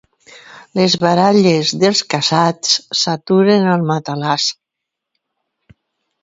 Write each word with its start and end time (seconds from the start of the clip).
Les 0.77 0.93
baralles 1.01 1.73
dels 1.83 2.01
casats 2.13 2.71
s'aturen 3.01 3.69
al 3.75 3.85
matalàs. 3.91 4.49